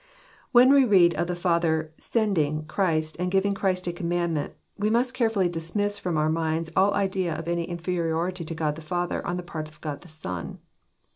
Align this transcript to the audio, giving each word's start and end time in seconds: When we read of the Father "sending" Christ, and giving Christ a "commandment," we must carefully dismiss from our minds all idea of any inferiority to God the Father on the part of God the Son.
When 0.51 0.73
we 0.73 0.83
read 0.83 1.13
of 1.13 1.27
the 1.27 1.35
Father 1.35 1.93
"sending" 1.99 2.65
Christ, 2.65 3.15
and 3.19 3.29
giving 3.29 3.53
Christ 3.53 3.85
a 3.85 3.93
"commandment," 3.93 4.55
we 4.75 4.89
must 4.89 5.13
carefully 5.13 5.47
dismiss 5.47 5.99
from 5.99 6.17
our 6.17 6.27
minds 6.27 6.71
all 6.75 6.95
idea 6.95 7.35
of 7.37 7.47
any 7.47 7.65
inferiority 7.65 8.43
to 8.45 8.55
God 8.55 8.73
the 8.73 8.81
Father 8.81 9.23
on 9.27 9.37
the 9.37 9.43
part 9.43 9.69
of 9.69 9.79
God 9.79 10.01
the 10.01 10.07
Son. 10.07 10.57